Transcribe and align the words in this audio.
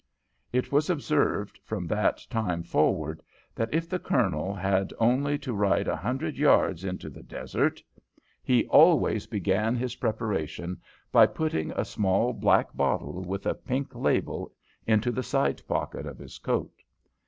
It 0.51 0.71
was 0.71 0.89
observed 0.89 1.59
from 1.63 1.85
that 1.85 2.25
time 2.31 2.63
forward 2.63 3.21
that, 3.53 3.71
if 3.71 3.87
the 3.87 3.99
Colonel 3.99 4.51
had 4.55 4.91
only 4.97 5.37
to 5.37 5.53
ride 5.53 5.87
a 5.87 5.95
hundred 5.95 6.37
yards 6.39 6.83
into 6.83 7.07
the 7.07 7.21
desert, 7.21 7.83
he 8.41 8.65
always 8.65 9.27
began 9.27 9.75
his 9.75 9.97
preparations 9.97 10.79
by 11.11 11.27
putting 11.27 11.69
a 11.73 11.85
small 11.85 12.33
black 12.33 12.75
bottle 12.75 13.23
with 13.23 13.45
a 13.45 13.53
pink 13.53 13.93
label 13.93 14.51
into 14.87 15.11
the 15.11 15.21
side 15.21 15.61
pocket 15.67 16.07
of 16.07 16.17
his 16.17 16.39
coat. 16.39 16.81